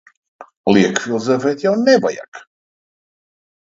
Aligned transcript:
Lieki 0.77 1.03
filozofēt 1.03 1.67
jau 1.67 1.75
nevajag. 1.85 2.43